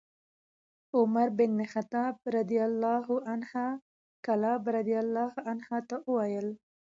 عمر 0.95 1.29
بن 1.29 1.61
الخطاب 1.61 2.15
رضي 2.37 2.59
الله 2.65 3.07
عنه 3.29 3.53
کلاب 4.25 4.63
رضي 4.77 4.95
الله 5.03 5.33
عنه 5.49 5.69
ته 5.89 5.95
وویل: 6.09 6.47